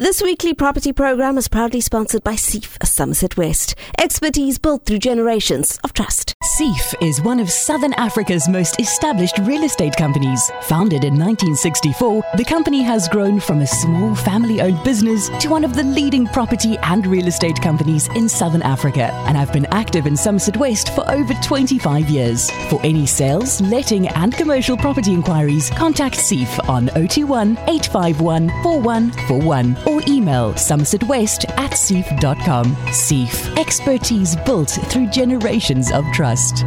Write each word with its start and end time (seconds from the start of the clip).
This 0.00 0.22
weekly 0.22 0.54
property 0.54 0.94
program 0.94 1.36
is 1.36 1.46
proudly 1.46 1.82
sponsored 1.82 2.24
by 2.24 2.32
Seeff, 2.32 2.82
Somerset 2.86 3.36
West. 3.36 3.74
Expertise 3.98 4.58
built 4.58 4.86
through 4.86 5.00
generations 5.00 5.78
of 5.84 5.92
trust. 5.92 6.34
Seeff 6.56 6.94
is 7.02 7.20
one 7.20 7.38
of 7.38 7.50
Southern 7.50 7.92
Africa's 7.92 8.48
most 8.48 8.80
established 8.80 9.36
real 9.40 9.62
estate 9.62 9.94
companies. 9.94 10.50
Founded 10.62 11.04
in 11.04 11.18
1964, 11.18 12.24
the 12.38 12.44
company 12.46 12.80
has 12.80 13.10
grown 13.10 13.38
from 13.40 13.60
a 13.60 13.66
small 13.66 14.14
family 14.14 14.62
owned 14.62 14.82
business 14.84 15.28
to 15.38 15.50
one 15.50 15.64
of 15.64 15.74
the 15.74 15.82
leading 15.82 16.26
property 16.28 16.78
and 16.78 17.06
real 17.06 17.26
estate 17.26 17.60
companies 17.60 18.08
in 18.14 18.26
Southern 18.26 18.62
Africa 18.62 19.12
and 19.26 19.36
I've 19.36 19.52
been 19.52 19.66
active 19.66 20.06
in 20.06 20.16
Somerset 20.16 20.56
West 20.56 20.94
for 20.94 21.06
over 21.10 21.34
25 21.42 22.08
years. 22.08 22.50
For 22.70 22.80
any 22.82 23.04
sales, 23.04 23.60
letting, 23.60 24.08
and 24.08 24.32
commercial 24.32 24.78
property 24.78 25.12
inquiries, 25.12 25.68
contact 25.68 26.16
Seeff 26.16 26.58
on 26.70 26.86
021 26.86 27.58
851 27.68 28.48
4141 28.62 29.89
or 29.90 30.00
email 30.06 30.52
somersetwest 30.54 31.50
at 31.58 31.72
seeff.com. 31.72 32.66
Seeff, 32.86 33.56
expertise 33.58 34.36
built 34.46 34.70
through 34.86 35.08
generations 35.08 35.90
of 35.90 36.04
trust. 36.12 36.62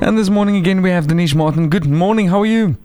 And 0.00 0.16
this 0.16 0.30
morning 0.30 0.56
again 0.56 0.80
we 0.80 0.90
have 0.90 1.06
Denise 1.06 1.34
Martin. 1.34 1.68
Good 1.68 1.86
morning, 1.86 2.28
how 2.28 2.40
are 2.40 2.46
you? 2.46 2.76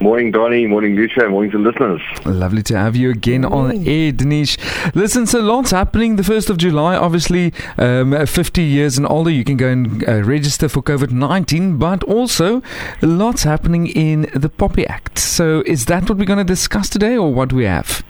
Morning, 0.00 0.32
Donny. 0.32 0.66
Morning, 0.66 0.96
Lucia. 0.96 1.30
Morning 1.30 1.50
to 1.52 1.58
listeners. 1.58 2.02
Lovely 2.26 2.62
to 2.64 2.76
have 2.76 2.94
you 2.94 3.10
again 3.10 3.42
on 3.42 3.86
air, 3.88 4.12
Denise. 4.12 4.58
Listen, 4.94 5.24
so 5.24 5.40
lots 5.40 5.70
happening. 5.70 6.16
The 6.16 6.22
1st 6.22 6.50
of 6.50 6.58
July, 6.58 6.94
obviously, 6.94 7.54
um, 7.78 8.26
50 8.26 8.62
years 8.62 8.98
and 8.98 9.08
older, 9.08 9.30
you 9.30 9.44
can 9.44 9.56
go 9.56 9.68
and 9.68 10.06
uh, 10.06 10.22
register 10.22 10.68
for 10.68 10.82
COVID 10.82 11.10
19, 11.10 11.78
but 11.78 12.02
also 12.04 12.60
lots 13.00 13.44
happening 13.44 13.86
in 13.86 14.22
the 14.34 14.50
POPI 14.50 14.86
Act. 14.90 15.18
So, 15.18 15.62
is 15.64 15.86
that 15.86 16.06
what 16.06 16.18
we're 16.18 16.26
going 16.26 16.38
to 16.38 16.44
discuss 16.44 16.90
today, 16.90 17.16
or 17.16 17.32
what 17.32 17.48
do 17.48 17.56
we 17.56 17.64
have? 17.64 18.04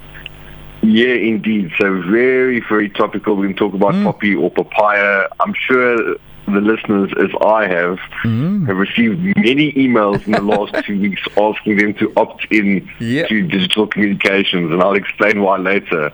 Yeah, 0.85 1.15
indeed. 1.15 1.73
So 1.81 2.03
very, 2.03 2.61
very 2.61 2.91
topical. 2.91 3.37
We 3.37 3.49
can 3.49 3.57
talk 3.57 3.75
about 3.75 3.95
mm. 3.95 4.05
POPI 4.05 4.41
or 4.41 4.51
POPIA. 4.51 5.29
I'm 5.41 5.55
sure 5.55 6.17
the 6.47 6.61
listeners, 6.61 7.11
as 7.19 7.31
I 7.41 7.67
have, 7.67 7.99
mm. 8.23 8.67
have 8.67 8.77
received 8.77 9.19
many 9.37 9.73
emails 9.73 10.27
in 10.27 10.33
the 10.33 10.43
last 10.55 10.75
two 10.85 11.01
weeks 11.01 11.23
asking 11.37 11.79
them 11.79 11.95
to 11.95 12.13
opt 12.17 12.47
in 12.51 12.89
yep. 13.01 13.29
to 13.29 13.47
digital 13.47 13.87
communications, 13.87 14.71
and 14.71 14.83
I'll 14.83 14.95
explain 14.95 15.41
why 15.41 15.57
later. 15.59 16.13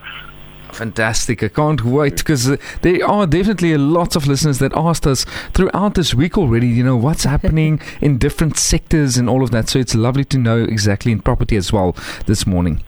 Fantastic. 0.73 1.43
I 1.43 1.49
can't 1.49 1.85
wait 1.85 2.17
because 2.19 2.49
uh, 2.49 2.57
there 2.83 3.05
are 3.07 3.27
definitely 3.27 3.73
a 3.73 3.79
lot 3.79 4.17
of 4.17 4.27
listeners 4.27 4.59
that 4.59 4.73
asked 4.75 5.07
us 5.07 5.25
throughout 5.53 5.95
this 5.95 6.15
week 6.15 6.39
already, 6.39 6.69
you 6.69 6.85
know, 6.85 6.97
what's 6.97 7.25
happening 7.25 7.81
in 8.01 8.19
different 8.19 8.57
sectors 8.57 9.17
and 9.17 9.29
all 9.29 9.43
of 9.43 9.51
that. 9.51 9.69
So 9.69 9.79
it's 9.79 9.95
lovely 9.95 10.25
to 10.27 10.39
know 10.39 10.63
exactly 10.63 11.13
in 11.13 11.21
property 11.21 11.57
as 11.57 11.73
well 11.73 11.97
this 12.27 12.47
morning. 12.47 12.83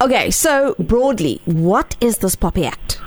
Okay, 0.00 0.30
so 0.30 0.74
broadly, 0.78 1.40
what 1.44 1.96
is 2.00 2.18
this 2.18 2.36
POPI 2.36 2.66
Act? 2.66 3.00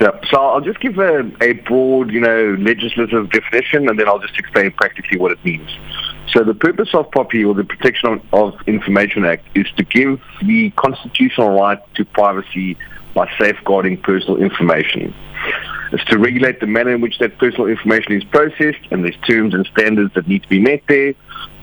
Yeah, 0.00 0.18
so 0.30 0.38
I'll 0.38 0.62
just 0.62 0.80
give 0.80 0.98
a, 0.98 1.30
a 1.42 1.52
broad, 1.52 2.10
you 2.10 2.20
know, 2.20 2.56
legislative 2.58 3.30
definition 3.30 3.86
and 3.88 3.98
then 3.98 4.08
I'll 4.08 4.18
just 4.18 4.38
explain 4.38 4.70
practically 4.72 5.18
what 5.18 5.30
it 5.30 5.44
means. 5.44 5.68
So 6.32 6.44
the 6.44 6.54
purpose 6.54 6.94
of 6.94 7.10
POPI, 7.10 7.46
or 7.46 7.54
the 7.54 7.64
Protection 7.64 8.22
of 8.32 8.54
Information 8.66 9.24
Act, 9.24 9.44
is 9.54 9.66
to 9.76 9.84
give 9.84 10.20
the 10.42 10.70
constitutional 10.70 11.58
right 11.60 11.78
to 11.96 12.04
privacy 12.04 12.78
by 13.14 13.30
safeguarding 13.38 13.98
personal 13.98 14.36
information. 14.36 15.14
It's 15.92 16.04
to 16.06 16.18
regulate 16.18 16.60
the 16.60 16.66
manner 16.66 16.94
in 16.94 17.00
which 17.00 17.18
that 17.18 17.38
personal 17.38 17.66
information 17.66 18.12
is 18.12 18.24
processed, 18.24 18.80
and 18.90 19.04
there's 19.04 19.16
terms 19.26 19.54
and 19.54 19.66
standards 19.66 20.14
that 20.14 20.28
need 20.28 20.42
to 20.44 20.48
be 20.48 20.60
met 20.60 20.82
there, 20.88 21.14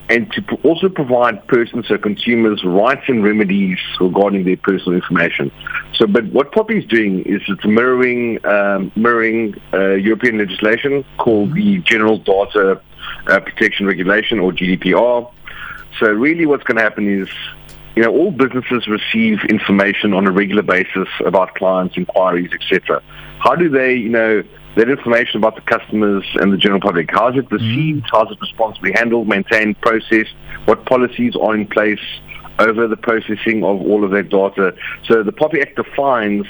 and 0.10 0.32
to 0.34 0.44
also 0.64 0.90
provide 0.90 1.46
persons 1.48 1.90
or 1.92 1.98
consumers 1.98 2.64
rights 2.64 3.04
and 3.08 3.24
remedies 3.24 3.78
regarding 4.00 4.46
their 4.46 4.58
personal 4.58 4.94
information. 4.94 5.52
So, 5.96 6.08
but 6.08 6.26
what 6.26 6.52
POPI 6.52 6.80
is 6.80 6.86
doing 6.86 7.24
is 7.24 7.42
it's 7.48 7.66
mirroring 7.66 8.46
um, 8.46 8.92
mirroring 8.96 9.56
uh, 9.74 9.92
European 9.92 10.38
legislation 10.38 11.04
called 11.18 11.54
the 11.54 11.80
General 11.80 12.18
Data 12.18 12.82
uh, 13.28 13.40
Protection 13.40 13.86
Regulation 13.86 14.40
or 14.40 14.52
GDPR. 14.52 15.32
So, 16.00 16.12
really, 16.12 16.46
what's 16.46 16.64
going 16.64 16.78
to 16.78 16.84
happen 16.84 17.22
is 17.22 17.30
you 17.98 18.04
know, 18.04 18.12
all 18.12 18.30
businesses 18.30 18.88
receive 18.88 19.40
information 19.50 20.14
on 20.14 20.28
a 20.28 20.32
regular 20.32 20.62
basis 20.62 21.08
about 21.26 21.56
clients, 21.56 21.98
inquiries, 21.98 22.52
etc. 22.54 23.02
How 23.40 23.56
do 23.56 23.70
they, 23.70 23.96
you 23.96 24.10
know, 24.10 24.44
that 24.76 24.88
information 24.88 25.38
about 25.38 25.56
the 25.56 25.62
customers 25.62 26.24
and 26.36 26.54
the 26.54 26.58
general 26.58 26.80
public, 26.80 27.10
how 27.10 27.30
is 27.30 27.38
it 27.38 27.52
received, 27.52 28.04
mm-hmm. 28.04 28.16
how 28.16 28.26
is 28.26 28.34
it 28.34 28.40
responsibly 28.40 28.92
handled, 28.94 29.28
maintained, 29.28 29.82
processed, 29.82 30.36
what 30.66 30.86
policies 30.86 31.36
are 31.36 31.56
in 31.56 31.66
place 31.66 32.00
over 32.60 32.88
the 32.88 32.98
processing 32.98 33.64
of 33.64 33.82
all 33.82 34.04
of 34.04 34.12
that 34.12 34.30
data. 34.30 34.76
So 35.06 35.24
the 35.24 35.32
POPI 35.32 35.64
Act 35.64 35.78
defines 35.78 36.46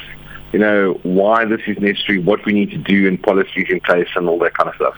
you 0.58 0.64
know, 0.64 1.00
why 1.04 1.46
this 1.46 1.62
is 1.68 1.78
necessary, 1.78 2.18
what 2.18 2.44
we 2.44 2.52
need 2.52 2.72
to 2.72 2.80
do, 2.80 3.08
and 3.08 3.22
policies 3.22 3.68
in 3.70 3.80
place, 3.82 4.08
and 4.16 4.28
all 4.28 4.40
that 4.40 4.56
kind 4.56 4.68
of 4.68 4.76
stuff. 4.76 4.96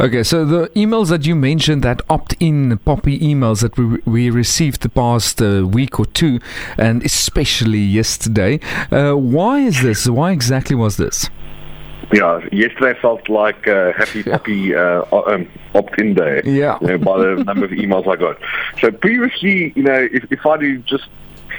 Okay, 0.00 0.22
so 0.22 0.46
the 0.46 0.68
emails 0.68 1.10
that 1.10 1.26
you 1.26 1.34
mentioned, 1.36 1.82
that 1.82 2.00
opt-in 2.08 2.78
POPI 2.78 3.20
emails 3.20 3.60
that 3.60 3.76
we 3.76 3.98
we 4.06 4.30
received 4.30 4.80
the 4.80 4.88
past 4.88 5.42
uh, 5.42 5.66
week 5.66 6.00
or 6.00 6.06
two, 6.06 6.40
and 6.78 7.04
especially 7.04 7.84
yesterday, 8.00 8.60
uh, 8.90 9.12
why 9.12 9.58
is 9.58 9.82
this? 9.82 10.08
Why 10.08 10.32
exactly 10.32 10.74
was 10.74 10.96
this? 10.96 11.28
Yeah, 12.10 12.40
yesterday 12.50 12.98
felt 13.02 13.28
like 13.28 13.66
a 13.66 13.92
happy 13.92 14.22
puppy 14.22 14.74
uh, 14.74 15.04
um, 15.12 15.50
opt-in 15.74 16.14
day. 16.14 16.40
Yeah, 16.46 16.78
you 16.80 16.86
know, 16.86 16.98
by 16.98 17.18
the 17.18 17.44
number 17.48 17.66
of 17.66 17.72
emails 17.72 18.08
I 18.08 18.16
got. 18.16 18.38
So 18.80 18.90
previously, 18.90 19.74
you 19.76 19.82
know, 19.82 20.08
if, 20.10 20.24
if 20.32 20.46
I 20.46 20.56
do 20.56 20.78
just 20.78 21.08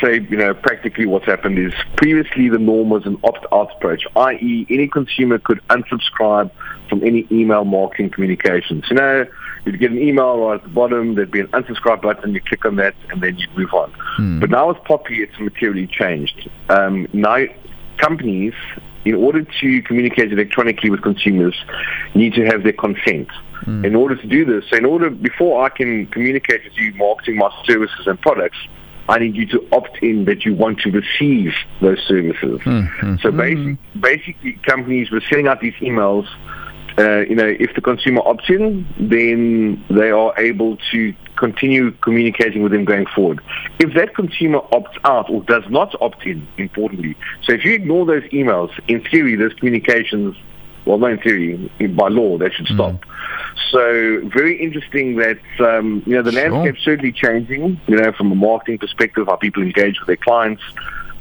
say, 0.02 0.20
you 0.30 0.38
know, 0.38 0.54
practically 0.54 1.06
what's 1.06 1.26
happened 1.26 1.60
is 1.60 1.74
previously 1.98 2.50
the 2.50 2.60
norm 2.60 2.90
was 2.90 3.06
an 3.06 3.18
opt-out 3.24 3.76
approach, 3.76 4.06
i.e., 4.16 4.66
any 4.70 4.88
consumer 4.88 5.40
could 5.40 5.62
unsubscribe 5.70 6.52
from 6.90 7.04
any 7.04 7.28
email 7.32 7.66
marketing 7.66 8.10
communications. 8.10 8.86
You 8.90 8.96
know, 8.96 9.26
you'd 9.66 9.80
get 9.80 9.92
an 9.92 10.00
email 10.00 10.38
right 10.38 10.56
at 10.56 10.64
the 10.64 10.70
bottom, 10.70 11.16
there'd 11.16 11.32
be 11.32 11.42
an 11.42 11.48
unsubscribe 11.48 12.02
button, 12.02 12.34
you 12.34 12.42
click 12.42 12.66
on 12.66 12.76
that, 12.78 12.96
and 13.10 13.22
then 13.22 13.38
you'd 13.38 13.56
move 13.58 13.74
on. 13.74 13.92
Hmm. 14.18 14.40
But 14.40 14.50
now 14.50 14.68
with 14.70 14.78
POPI, 14.78 15.20
it's 15.20 15.40
materially 15.40 15.88
changed. 15.88 16.50
Um, 16.70 17.08
now, 17.14 17.46
companies, 17.98 18.54
in 19.06 19.16
order 19.16 19.44
to 19.44 19.82
communicate 19.84 20.32
electronically 20.32 20.90
with 20.90 21.02
consumers, 21.02 21.56
need 22.16 22.34
to 22.34 22.46
have 22.46 22.64
their 22.64 22.74
consent. 22.74 23.30
Mm. 23.66 23.86
In 23.86 23.96
order 23.96 24.16
to 24.16 24.28
do 24.28 24.46
this, 24.46 24.70
so 24.70 24.78
in 24.78 24.86
order 24.86 25.10
before 25.10 25.64
I 25.64 25.70
can 25.70 26.08
communicate 26.08 26.64
with 26.66 26.74
you 26.76 26.94
marketing 26.96 27.38
my 27.38 27.50
services 27.66 28.06
and 28.06 28.20
products, 28.20 28.58
I 29.08 29.20
need 29.20 29.36
you 29.36 29.46
to 29.48 29.68
opt 29.72 30.00
in 30.02 30.26
that 30.26 30.46
you 30.46 30.56
want 30.56 30.80
to 30.82 30.92
receive 30.92 31.54
those 31.82 32.00
services. 32.08 32.60
Mm-hmm. 32.62 33.18
So 33.22 33.32
basic, 33.32 33.78
basically, 34.00 34.54
companies 34.64 35.12
were 35.12 35.22
sending 35.22 35.48
out 35.48 35.62
these 35.62 35.76
emails. 35.76 36.28
Uh, 36.98 37.20
you 37.30 37.36
know, 37.36 37.48
if 37.60 37.76
the 37.76 37.82
consumer 37.82 38.22
opts 38.22 38.50
in, 38.50 38.88
then 38.98 39.84
they 39.90 40.12
are 40.12 40.34
able 40.40 40.78
to 40.92 41.14
continue 41.36 41.92
communicating 41.92 42.64
with 42.64 42.72
them 42.72 42.86
going 42.86 43.06
forward. 43.14 43.42
If 43.80 43.94
that 43.96 44.16
consumer 44.16 44.60
opts 44.72 44.98
out 45.04 45.30
or 45.30 45.44
does 45.44 45.64
not 45.70 45.94
opt 46.02 46.26
in, 46.26 46.48
importantly, 46.58 47.18
so 47.44 47.54
if 47.54 47.66
you 47.66 47.74
ignore 47.74 48.06
those 48.06 48.24
emails, 48.32 48.72
in 48.88 49.04
theory, 49.04 49.36
those 49.36 49.54
communications, 49.56 50.38
well, 50.86 50.98
not 50.98 51.12
in 51.12 51.18
theory, 51.20 51.72
by 51.90 52.08
law, 52.10 52.38
they 52.38 52.50
should 52.50 52.68
stop. 52.68 52.94
Mm. 52.94 53.00
So 53.72 54.30
very 54.30 54.62
interesting 54.62 55.16
that 55.18 55.40
um, 55.60 56.04
you 56.06 56.16
know 56.16 56.22
the 56.22 56.32
sure. 56.32 56.50
landscape's 56.52 56.84
certainly 56.84 57.12
changing. 57.12 57.80
You 57.88 57.98
know, 57.98 58.12
from 58.12 58.32
a 58.32 58.36
marketing 58.36 58.78
perspective, 58.78 59.28
how 59.28 59.36
people 59.36 59.64
engage 59.64 60.00
with 60.00 60.08
their 60.08 60.18
clients. 60.18 60.64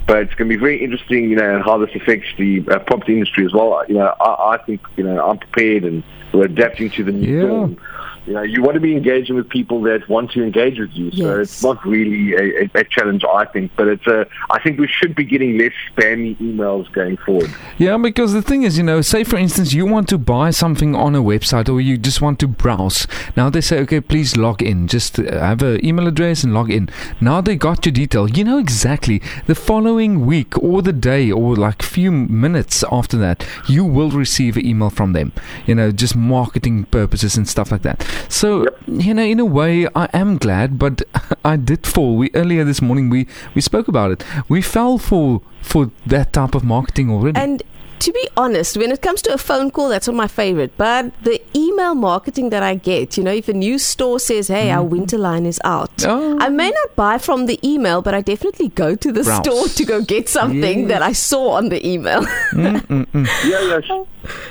But 0.06 0.18
it's 0.18 0.34
going 0.34 0.50
to 0.50 0.56
be 0.56 0.60
very 0.60 0.84
interesting, 0.84 1.30
you 1.30 1.36
know, 1.36 1.62
how 1.62 1.78
this 1.78 1.88
affects 1.94 2.28
the 2.36 2.62
uh, 2.70 2.78
property 2.80 3.14
industry 3.14 3.46
as 3.46 3.54
well. 3.54 3.82
You 3.88 3.94
know, 3.94 4.14
I, 4.20 4.54
I 4.54 4.58
think 4.58 4.82
you 4.96 5.04
know 5.04 5.26
I'm 5.26 5.38
prepared 5.38 5.84
and 5.84 6.04
we're 6.32 6.44
adapting 6.44 6.90
to 6.90 7.04
the 7.04 7.12
new 7.12 7.40
yeah. 7.40 7.46
norm 7.46 7.80
you 8.26 8.32
know, 8.32 8.42
you 8.42 8.62
want 8.62 8.74
to 8.74 8.80
be 8.80 8.96
engaging 8.96 9.36
with 9.36 9.48
people 9.48 9.82
that 9.82 10.08
want 10.08 10.30
to 10.32 10.42
engage 10.42 10.78
with 10.78 10.90
you. 10.94 11.10
So 11.12 11.38
yes. 11.38 11.48
it's 11.48 11.62
not 11.62 11.84
really 11.84 12.34
a, 12.34 12.62
a, 12.62 12.70
a, 12.80 12.84
challenge, 12.84 13.22
I 13.24 13.44
think, 13.46 13.72
but 13.76 13.88
it's 13.88 14.06
a. 14.06 14.26
I 14.50 14.60
think 14.60 14.78
we 14.78 14.88
should 14.88 15.14
be 15.14 15.24
getting 15.24 15.58
less 15.58 15.72
spammy 15.90 16.36
emails 16.36 16.90
going 16.92 17.16
forward. 17.18 17.50
Yeah, 17.78 17.96
because 17.98 18.32
the 18.32 18.42
thing 18.42 18.62
is, 18.62 18.78
you 18.78 18.84
know, 18.84 19.00
say 19.02 19.24
for 19.24 19.36
instance, 19.36 19.72
you 19.72 19.84
want 19.84 20.08
to 20.08 20.18
buy 20.18 20.50
something 20.50 20.94
on 20.94 21.14
a 21.14 21.22
website 21.22 21.68
or 21.68 21.80
you 21.80 21.98
just 21.98 22.22
want 22.22 22.38
to 22.40 22.48
browse. 22.48 23.06
Now 23.36 23.50
they 23.50 23.60
say, 23.60 23.78
okay, 23.80 24.00
please 24.00 24.36
log 24.36 24.62
in. 24.62 24.88
Just 24.88 25.18
uh, 25.18 25.40
have 25.40 25.62
an 25.62 25.84
email 25.84 26.06
address 26.06 26.44
and 26.44 26.54
log 26.54 26.70
in. 26.70 26.88
Now 27.20 27.40
they 27.40 27.56
got 27.56 27.84
your 27.84 27.92
detail. 27.92 28.28
You 28.28 28.44
know 28.44 28.58
exactly 28.58 29.20
the 29.46 29.54
following 29.54 30.24
week 30.24 30.56
or 30.62 30.80
the 30.82 30.92
day 30.92 31.30
or 31.30 31.56
like 31.56 31.82
few 31.82 32.10
minutes 32.10 32.84
after 32.90 33.16
that, 33.18 33.46
you 33.68 33.84
will 33.84 34.10
receive 34.10 34.56
an 34.56 34.66
email 34.66 34.90
from 34.90 35.12
them. 35.12 35.32
You 35.66 35.74
know, 35.74 35.92
just 35.92 36.16
marketing 36.16 36.84
purposes 36.84 37.36
and 37.36 37.48
stuff 37.48 37.70
like 37.70 37.82
that. 37.82 38.02
So 38.28 38.64
yep. 38.64 38.78
you 38.86 39.14
know, 39.14 39.22
in 39.22 39.40
a 39.40 39.44
way, 39.44 39.86
I 39.94 40.08
am 40.12 40.38
glad, 40.38 40.78
but 40.78 41.02
I 41.44 41.56
did 41.56 41.86
fall. 41.86 42.16
We 42.16 42.30
earlier 42.34 42.64
this 42.64 42.80
morning 42.82 43.10
we 43.10 43.26
we 43.54 43.60
spoke 43.60 43.88
about 43.88 44.10
it. 44.10 44.24
We 44.48 44.62
fell 44.62 44.98
for 44.98 45.42
for 45.62 45.90
that 46.06 46.32
type 46.32 46.54
of 46.54 46.64
marketing 46.64 47.10
already. 47.10 47.40
And 47.40 47.62
to 48.04 48.12
be 48.12 48.28
honest, 48.36 48.76
when 48.76 48.92
it 48.92 49.00
comes 49.00 49.22
to 49.22 49.32
a 49.32 49.38
phone 49.38 49.70
call, 49.70 49.88
that's 49.88 50.06
not 50.06 50.14
my 50.14 50.28
favorite. 50.28 50.76
But 50.76 51.12
the 51.22 51.40
email 51.56 51.94
marketing 51.94 52.50
that 52.50 52.62
I 52.62 52.74
get, 52.74 53.16
you 53.16 53.24
know, 53.24 53.32
if 53.32 53.48
a 53.48 53.54
new 53.54 53.78
store 53.78 54.20
says, 54.20 54.48
"Hey, 54.48 54.70
our 54.70 54.84
mm. 54.84 54.90
winter 54.90 55.16
line 55.16 55.46
is 55.46 55.58
out," 55.64 56.04
Oh. 56.06 56.36
I 56.38 56.50
may 56.50 56.70
not 56.70 56.94
buy 56.96 57.16
from 57.16 57.46
the 57.46 57.58
email, 57.66 58.02
but 58.02 58.12
I 58.12 58.20
definitely 58.20 58.68
go 58.68 58.94
to 58.94 59.10
the 59.10 59.22
Browse. 59.22 59.42
store 59.42 59.68
to 59.68 59.84
go 59.86 60.02
get 60.02 60.28
something 60.28 60.80
Yes. 60.80 60.88
that 60.88 61.02
I 61.02 61.12
saw 61.12 61.52
on 61.60 61.70
the 61.70 61.80
email. 61.86 62.22
Mm, 62.52 62.80
mm, 62.86 63.26
yeah, 63.50 63.62
yeah. 63.70 63.80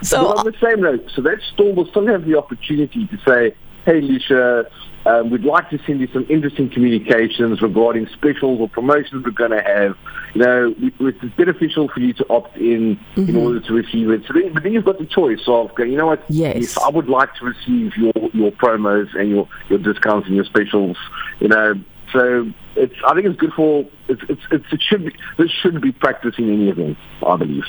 so 0.01 0.17
but 0.27 0.37
on 0.39 0.45
the 0.45 0.57
same 0.59 0.81
note, 0.81 1.05
so 1.15 1.21
that 1.21 1.37
store 1.53 1.73
will 1.73 1.85
still 1.93 2.07
have 2.07 2.25
the 2.25 2.35
opportunity 2.35 3.05
to 3.07 3.17
say, 3.27 3.53
hey, 3.85 4.01
Lucia, 4.01 4.65
um, 5.05 5.29
we'd 5.29 5.43
like 5.43 5.69
to 5.69 5.79
send 5.85 5.99
you 5.99 6.07
some 6.13 6.25
interesting 6.29 6.69
communications 6.69 7.61
regarding 7.61 8.07
specials 8.07 8.59
or 8.61 8.69
promotions 8.69 9.23
we're 9.25 9.31
going 9.31 9.51
to 9.51 9.61
have. 9.61 9.97
You 10.33 10.41
know, 10.41 10.75
it's 10.77 11.35
beneficial 11.35 11.89
for 11.89 11.99
you 11.99 12.13
to 12.13 12.25
opt 12.29 12.57
in 12.57 12.99
in 13.17 13.35
order 13.35 13.59
to 13.59 13.73
receive 13.73 14.09
it. 14.09 14.23
So 14.27 14.33
then, 14.33 14.53
but 14.53 14.63
then 14.63 14.73
you've 14.73 14.85
got 14.85 14.99
the 14.99 15.05
choice 15.05 15.41
of, 15.47 15.75
going, 15.75 15.91
you 15.91 15.97
know 15.97 16.07
what, 16.07 16.23
Yes. 16.29 16.77
I 16.77 16.89
would 16.89 17.09
like 17.09 17.35
to 17.35 17.45
receive 17.45 17.95
your, 17.97 18.13
your 18.33 18.51
promos 18.51 19.13
and 19.15 19.29
your, 19.29 19.47
your 19.69 19.79
discounts 19.79 20.27
and 20.27 20.35
your 20.35 20.45
specials, 20.45 20.97
you 21.39 21.49
know. 21.49 21.75
So 22.13 22.51
it's, 22.75 22.93
I 23.05 23.13
think 23.15 23.25
it's 23.25 23.39
good 23.39 23.53
for, 23.53 23.85
it's, 24.07 24.21
it's, 24.29 24.41
it's, 24.51 24.65
it 24.71 24.81
should 24.81 25.05
be, 25.05 25.15
this 25.37 25.51
should 25.51 25.81
be 25.81 25.91
practiced 25.91 26.39
in 26.39 26.53
any 26.53 26.69
event, 26.69 26.97
I 27.25 27.35
believe. 27.35 27.63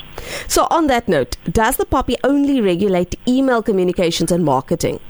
So, 0.49 0.67
on 0.70 0.87
that 0.88 1.08
note, 1.08 1.37
does 1.50 1.76
the 1.76 1.87
POPI 1.87 2.17
only 2.25 2.60
regulate 2.60 3.14
email 3.26 3.62
communications 3.62 4.31
and 4.31 4.44
marketing? 4.44 5.00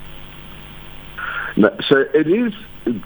So 1.56 2.05
it 2.12 2.27
is 2.27 2.53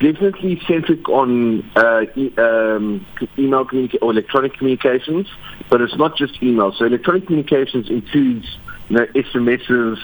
definitely 0.00 0.61
centric 0.67 1.09
on 1.09 1.69
uh, 1.77 2.03
e- 2.17 2.35
um, 2.39 3.06
email 3.37 3.65
communica- 3.65 3.99
or 4.00 4.11
electronic 4.11 4.55
communications, 4.55 5.27
but 5.69 5.81
it's 5.81 5.97
not 5.97 6.17
just 6.17 6.43
email. 6.43 6.73
So 6.73 6.87
electronic 6.87 7.27
communications 7.27 7.91
includes 7.91 8.47
you 8.89 8.97
know, 8.97 9.06
SMSs. 9.06 9.99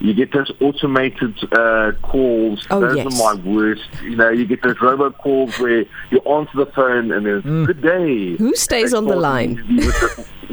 You 0.00 0.12
get 0.12 0.32
those 0.32 0.50
automated 0.60 1.38
uh, 1.52 1.92
calls. 2.02 2.66
Oh, 2.68 2.80
those 2.80 2.96
yes. 2.96 3.06
are 3.06 3.34
my 3.34 3.40
worst. 3.42 3.88
You 4.02 4.16
know, 4.16 4.28
you 4.28 4.44
get 4.44 4.60
those 4.62 4.80
robot 4.80 5.16
calls 5.18 5.56
where 5.60 5.84
you 6.10 6.20
answer 6.20 6.56
the 6.56 6.66
phone 6.74 7.12
and 7.12 7.24
there's 7.24 7.44
good 7.44 7.80
day. 7.80 8.36
Who 8.36 8.56
stays 8.56 8.92
on 8.92 9.06
the 9.06 9.16
line? 9.16 9.56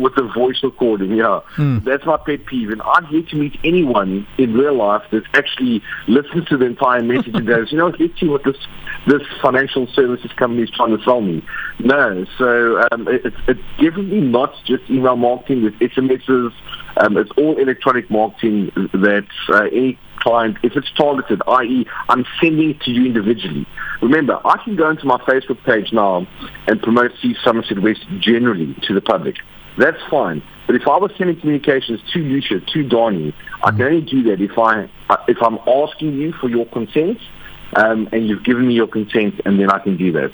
With 0.01 0.15
the, 0.15 0.31
voice 0.33 0.63
recording, 0.63 1.13
yeah. 1.15 1.41
That's 1.85 2.05
my 2.05 2.17
pet 2.17 2.45
peeve. 2.45 2.69
And 2.69 2.81
I've 2.81 3.11
yet 3.11 3.27
to 3.29 3.35
meet 3.35 3.59
anyone 3.63 4.27
in 4.37 4.53
real 4.53 4.75
life 4.75 5.03
that 5.11 5.23
actually 5.33 5.83
listens 6.07 6.47
to 6.49 6.57
the 6.57 6.65
entire 6.65 7.03
message 7.03 7.35
and 7.35 7.45
goes, 7.45 7.71
you 7.71 7.77
know, 7.77 7.93
let's 7.99 8.19
see 8.19 8.27
what 8.27 8.43
this 8.43 8.57
this 9.07 9.21
financial 9.41 9.87
services 9.93 10.31
company 10.37 10.63
is 10.63 10.69
trying 10.71 10.95
to 10.95 11.03
sell 11.03 11.21
me. 11.21 11.43
No, 11.79 12.25
so 12.37 12.81
um, 12.91 13.07
it, 13.07 13.25
it's, 13.25 13.37
it's 13.47 13.61
definitely 13.77 14.21
not 14.21 14.53
just 14.65 14.89
email 14.89 15.15
marketing 15.15 15.63
with 15.63 15.73
SMSs. 15.75 16.53
Um, 16.97 17.17
it's 17.17 17.31
all 17.37 17.57
electronic 17.57 18.09
marketing 18.11 18.71
that 18.75 19.27
uh, 19.49 19.63
any 19.71 19.97
client, 20.21 20.57
if 20.63 20.75
it's 20.75 20.91
targeted, 20.91 21.41
i.e., 21.47 21.85
I'm 22.09 22.25
sending 22.41 22.71
it 22.71 22.81
to 22.81 22.91
you 22.91 23.05
individually. 23.05 23.65
Remember, 24.01 24.39
I 24.45 24.57
can 24.63 24.75
go 24.75 24.89
into 24.89 25.05
my 25.05 25.17
Facebook 25.19 25.63
page 25.63 25.93
now 25.93 26.27
and 26.67 26.81
promote 26.81 27.11
Seeff 27.23 27.35
Somerset 27.43 27.81
West 27.81 28.05
generally 28.19 28.75
to 28.83 28.93
the 28.93 29.01
public. 29.01 29.35
That's 29.77 30.01
fine. 30.09 30.43
But 30.67 30.75
if 30.75 30.87
I 30.87 30.97
was 30.97 31.11
sending 31.17 31.39
communications 31.39 32.01
to 32.13 32.19
Lucia, 32.19 32.59
to 32.59 32.83
Donnie, 32.83 33.33
I 33.63 33.71
can 33.71 33.81
only 33.81 34.01
do 34.01 34.23
that 34.23 34.41
if 34.41 34.57
I 34.57 34.89
if 35.27 35.37
I'm 35.41 35.57
asking 35.67 36.13
you 36.13 36.33
for 36.33 36.49
your 36.49 36.65
consent, 36.65 37.19
um, 37.75 38.09
and 38.11 38.27
you've 38.27 38.43
given 38.43 38.67
me 38.67 38.73
your 38.73 38.87
consent, 38.87 39.39
and 39.45 39.59
then 39.59 39.69
I 39.69 39.79
can 39.79 39.97
do 39.97 40.11
that. 40.13 40.31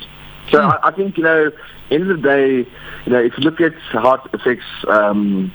So 0.52 0.62
I, 0.62 0.88
I 0.88 0.92
think 0.92 1.18
you 1.18 1.24
know, 1.24 1.52
end 1.92 2.10
of 2.10 2.22
the 2.22 2.28
day, 2.28 2.70
you 3.06 3.12
know, 3.12 3.20
if 3.20 3.34
you 3.38 3.44
look 3.44 3.62
at 3.62 3.74
how 3.92 4.16
it 4.16 4.22
affects 4.34 4.66
um, 4.88 5.52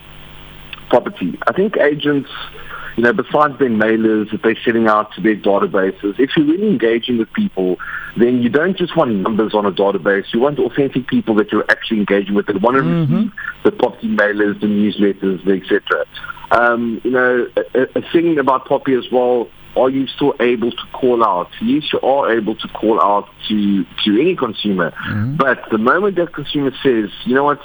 property. 0.93 1.39
I 1.47 1.53
think 1.53 1.77
agents, 1.79 2.31
you 2.97 3.03
know, 3.03 3.13
besides 3.13 3.59
their 3.59 3.71
mailers 3.71 4.31
that 4.31 4.43
they're 4.43 4.57
sending 4.65 4.87
out 4.87 5.13
to 5.15 5.21
their 5.21 5.37
databases, 5.37 6.19
if 6.19 6.31
you're 6.37 6.47
really 6.47 6.69
engaging 6.69 7.19
with 7.19 7.33
people, 7.33 7.77
then 8.17 8.43
you 8.43 8.49
don't 8.49 8.77
just 8.77 8.97
want 8.97 9.15
numbers 9.15 9.55
on 9.55 9.65
a 9.65 9.73
database. 9.73 10.25
You 10.33 10.41
want 10.41 10.59
authentic 10.59 11.07
people 11.07 11.35
that 11.37 11.51
you're 11.51 11.65
actually 11.71 12.01
engaging 12.01 12.35
with 12.35 12.47
that 12.47 12.61
want 12.61 12.77
to 12.77 12.83
receive 12.83 13.33
the 13.65 13.73
property 13.73 14.09
mailers, 14.09 14.61
the 14.61 14.67
newsletters, 14.67 15.45
the 15.45 15.53
etc. 15.53 16.05
Um, 16.51 17.01
you 17.03 17.11
know, 17.11 17.49
a, 17.75 17.99
a 17.99 18.03
thing 18.13 18.39
about 18.39 18.67
POPI 18.67 18.99
as 18.99 19.11
well. 19.11 19.49
Are 19.75 19.89
you 19.89 20.07
still 20.07 20.35
able 20.39 20.71
to 20.71 20.83
call 20.93 21.25
out? 21.25 21.49
Yes, 21.63 21.85
you 21.95 22.01
are 22.03 22.31
able 22.31 22.55
to 22.57 22.69
call 22.69 23.01
out 23.01 23.27
to 23.49 23.85
to 24.05 24.21
any 24.21 24.37
consumer, 24.37 24.93
but 25.39 25.63
the 25.71 25.79
moment 25.79 26.17
that 26.17 26.35
consumer 26.35 26.73
says, 26.83 27.09
you 27.25 27.35
know 27.35 27.45
what, 27.45 27.63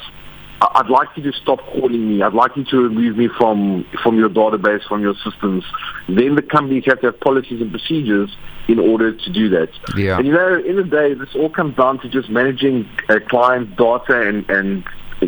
I'd 0.59 0.89
like 0.89 1.09
you 1.15 1.23
to 1.23 1.31
stop 1.33 1.59
calling 1.59 2.07
me. 2.07 2.21
I'd 2.23 2.33
like 2.33 2.55
you 2.55 2.63
to 2.65 2.77
remove 2.77 3.17
me 3.17 3.29
from 3.37 3.85
from 4.01 4.17
your 4.17 4.29
database, 4.29 4.87
from 4.87 5.01
your 5.01 5.13
systems. 5.23 5.63
Then 6.07 6.35
the 6.35 6.41
companies 6.41 6.83
have 6.87 6.99
to 7.01 7.07
have 7.07 7.19
policies 7.19 7.61
and 7.61 7.69
procedures 7.69 8.35
in 8.67 8.79
order 8.79 9.15
to 9.15 9.29
do 9.31 9.49
that. 9.49 9.69
Yeah. 9.95 10.17
And 10.17 10.25
you 10.25 10.33
know, 10.33 10.55
in 10.55 10.77
the 10.77 10.83
day, 10.83 11.13
this 11.13 11.29
all 11.35 11.49
comes 11.49 11.75
down 11.75 11.99
to 11.99 12.09
just 12.09 12.29
managing 12.29 12.89
uh, 13.07 13.19
client 13.29 13.75
data 13.77 14.27
and 14.27 14.49
and 14.49 14.83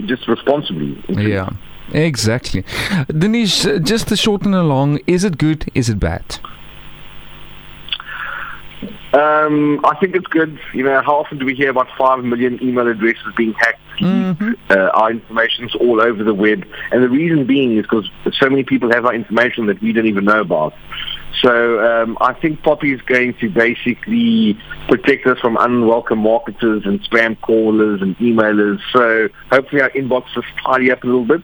just 0.08 0.28
responsibly. 0.28 1.04
Yeah, 1.10 1.50
exactly. 1.92 2.64
Denise, 3.08 3.66
just 3.82 4.08
to 4.08 4.16
shorten 4.16 4.54
along, 4.54 5.00
is 5.06 5.24
it 5.24 5.38
good? 5.38 5.70
Is 5.76 5.90
it 5.90 6.00
bad? 6.00 6.40
Um, 9.14 9.84
I 9.86 9.96
think 10.00 10.16
it's 10.16 10.28
good. 10.28 10.60
You 10.74 10.84
know, 10.84 11.02
how 11.02 11.16
often 11.16 11.40
do 11.40 11.46
we 11.46 11.56
hear 11.56 11.70
about 11.70 11.88
five 11.98 12.24
million 12.24 12.62
email 12.64 12.88
addresses 12.88 13.34
being 13.36 13.54
hacked? 13.54 13.82
Uh, 14.70 14.90
our 14.94 15.12
information's 15.12 15.76
all 15.76 16.02
over 16.02 16.24
the 16.24 16.34
web, 16.34 16.66
and 16.92 17.04
the 17.04 17.10
reason 17.10 17.46
being 17.46 17.78
is 17.78 17.84
because 17.84 18.10
so 18.34 18.50
many 18.50 18.64
people 18.64 18.92
have 18.92 19.06
our 19.06 19.14
information 19.14 19.66
that 19.68 19.82
we 19.82 19.94
don't 19.94 20.08
even 20.08 20.26
know 20.26 20.42
about. 20.42 20.74
So 21.42 21.80
um, 21.80 22.18
I 22.20 22.34
think 22.34 22.62
POPI 22.62 22.96
is 22.96 23.02
going 23.02 23.34
to 23.36 23.50
basically 23.50 24.58
protect 24.88 25.26
us 25.28 25.40
from 25.40 25.58
unwelcome 25.58 26.20
marketers 26.20 26.84
and 26.86 27.02
spam 27.04 27.40
callers 27.40 28.02
and 28.02 28.18
emailers. 28.18 28.80
So 28.92 29.30
hopefully 29.50 29.82
our 29.82 29.90
inbox 29.92 30.26
is 30.36 30.44
tidy 30.64 30.92
up 30.92 31.04
a 31.04 31.08
little 31.08 31.26
bit. 31.26 31.42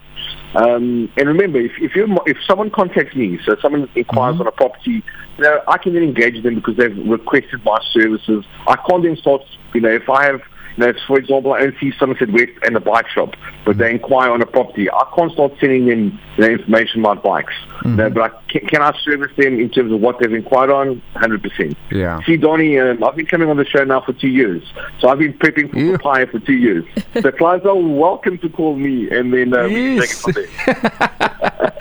Um, 0.56 1.12
and 1.18 1.28
remember, 1.28 1.60
if 1.60 1.74
if, 1.80 1.92
if 1.96 2.38
someone 2.48 2.72
contacts 2.72 3.16
me, 3.16 3.40
so 3.46 3.56
someone 3.62 3.90
inquires 3.96 4.40
on 4.40 4.48
a 4.48 4.52
property, 4.52 5.04
you 5.38 5.44
know, 5.44 5.62
I 5.68 5.78
can 5.78 5.94
then 5.94 6.04
engage 6.04 6.42
them 6.44 6.56
because 6.56 6.78
they've 6.78 6.98
requested 7.08 7.64
my 7.66 7.80
services. 7.92 8.46
I 8.68 8.78
can't 8.90 9.04
then 9.04 9.18
start, 9.18 9.42
you 9.74 9.82
know, 9.82 9.92
if 9.92 10.10
I 10.10 10.26
have, 10.26 10.42
if, 10.78 10.98
for 11.08 11.18
example, 11.18 11.54
I 11.54 11.62
only 11.62 11.78
see 11.80 11.92
Somerset 11.98 12.32
West 12.32 12.52
and 12.64 12.76
a 12.76 12.80
bike 12.80 13.08
shop, 13.08 13.36
but 13.66 13.78
they 13.78 13.92
inquire 13.92 14.32
on 14.32 14.42
a 14.42 14.46
property, 14.46 14.90
I 14.90 15.12
can't 15.16 15.32
start 15.32 15.54
sending 15.60 15.86
them 15.86 16.20
know, 16.38 16.48
information 16.48 17.02
about 17.02 17.24
bikes. 17.24 17.54
You 17.84 17.92
know, 17.92 18.10
but 18.10 18.32
I, 18.32 18.42
can, 18.50 18.68
can 18.68 18.82
I 18.82 18.98
service 19.04 19.32
them 19.38 19.60
in 19.60 19.70
terms 19.70 19.92
of 19.92 20.02
what 20.02 20.20
they've 20.20 20.34
inquired 20.34 20.70
on? 20.70 21.02
100%. 21.16 21.76
Yeah. 21.92 22.20
See, 22.26 22.38
Donnie, 22.38 22.80
um, 22.80 23.04
I've 23.04 23.16
been 23.16 23.26
coming 23.26 23.50
on 23.50 23.58
the 23.58 23.66
show 23.66 23.84
now 23.84 24.02
for 24.02 24.14
two 24.14 24.28
years. 24.28 24.64
So 25.00 25.08
I've 25.08 25.20
been 25.20 25.34
prepping 25.34 25.72
for 25.72 25.80
Yeah. 25.80 25.98
POPIA 25.98 26.32
for 26.32 26.40
two 26.40 26.54
years. 26.54 26.86
so 27.22 27.32
clients 27.32 27.66
are 27.66 27.76
welcome 27.76 28.38
to 28.40 28.50
call 28.50 28.76
me 28.76 29.10
and 29.10 29.34
then 29.34 29.54
uh, 29.54 29.68
we 29.68 29.74
can 29.74 30.00
take 30.00 30.10
it 30.10 30.16
from 30.16 30.34
there. 30.34 31.12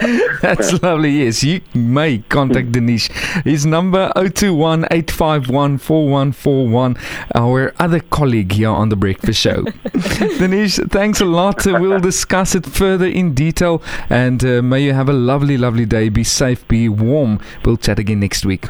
That's 0.42 0.82
lovely. 0.82 1.24
Yes, 1.24 1.42
you 1.42 1.60
may 1.74 2.18
contact 2.18 2.72
Denise. 2.72 3.06
His 3.44 3.64
number 3.66 4.12
021 4.14 4.84
851 4.90 5.78
4141. 5.78 6.96
Our 7.34 7.72
other 7.78 8.00
colleague 8.00 8.52
here 8.52 8.68
on 8.70 8.88
the 8.88 8.96
Breakfast 8.96 9.40
Show. 9.40 9.64
Denise, 10.38 10.78
thanks 10.90 11.20
a 11.20 11.24
lot. 11.24 11.66
Uh, 11.66 11.78
We'll 11.80 12.00
discuss 12.00 12.54
it 12.54 12.66
further 12.66 13.06
in 13.06 13.34
detail. 13.34 13.82
And 14.10 14.44
uh, 14.44 14.62
may 14.62 14.82
you 14.82 14.92
have 14.92 15.08
a 15.08 15.12
lovely, 15.12 15.56
lovely 15.58 15.86
day. 15.86 16.08
Be 16.08 16.24
safe, 16.24 16.66
be 16.68 16.88
warm. 16.88 17.40
We'll 17.64 17.76
chat 17.76 17.98
again 17.98 18.20
next 18.20 18.44
week. 18.46 18.68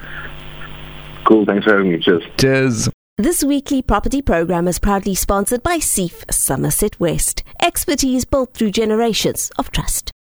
Cool. 1.25 1.47
Thanks 1.47 1.65
for 1.65 1.73
having 1.77 1.93
me. 1.93 1.99
Cheers. 1.99 2.23
Cheers. 2.39 2.89
This 3.17 3.45
weekly 3.45 3.81
property 3.81 4.21
program 4.23 4.67
is 4.67 4.81
proudly 4.81 5.15
sponsored 5.15 5.63
by 5.63 5.77
Seeff 5.79 6.25
Somerset 6.33 6.99
West. 6.99 7.45
Expertise 7.63 8.25
built 8.25 8.55
through 8.55 8.73
generations 8.73 9.53
of 9.57 9.71
trust. 9.71 10.11